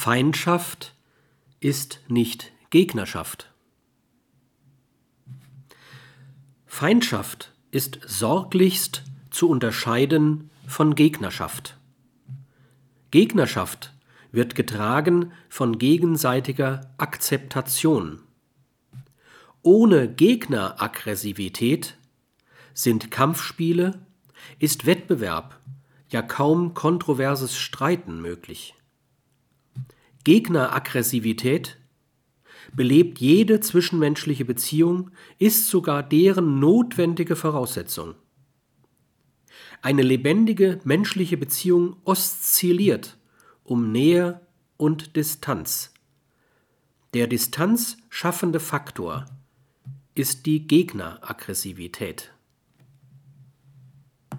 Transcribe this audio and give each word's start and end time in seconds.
Feindschaft 0.00 0.94
ist 1.58 2.02
nicht 2.06 2.52
Gegnerschaft. 2.70 3.52
Feindschaft 6.66 7.52
ist 7.72 7.98
sorglichst 8.06 9.02
zu 9.32 9.48
unterscheiden 9.50 10.50
von 10.68 10.94
Gegnerschaft. 10.94 11.76
Gegnerschaft 13.10 13.92
wird 14.30 14.54
getragen 14.54 15.32
von 15.48 15.78
gegenseitiger 15.78 16.94
Akzeptation. 16.96 18.20
Ohne 19.62 20.08
Gegneraggressivität 20.08 21.96
sind 22.72 23.10
Kampfspiele, 23.10 24.06
ist 24.60 24.86
Wettbewerb, 24.86 25.58
ja 26.08 26.22
kaum 26.22 26.72
kontroverses 26.74 27.58
Streiten 27.58 28.22
möglich. 28.22 28.76
Gegneraggressivität 30.28 31.78
belebt 32.74 33.18
jede 33.18 33.60
zwischenmenschliche 33.60 34.44
Beziehung, 34.44 35.10
ist 35.38 35.68
sogar 35.68 36.02
deren 36.02 36.60
notwendige 36.60 37.34
Voraussetzung. 37.34 38.14
Eine 39.80 40.02
lebendige 40.02 40.80
menschliche 40.84 41.38
Beziehung 41.38 41.96
oszilliert 42.04 43.16
um 43.64 43.90
Nähe 43.90 44.46
und 44.76 45.16
Distanz. 45.16 45.94
Der 47.14 47.26
Distanz 47.26 47.96
schaffende 48.10 48.60
Faktor 48.60 49.24
ist 50.14 50.44
die 50.44 50.66
Gegneraggressivität. 50.66 52.34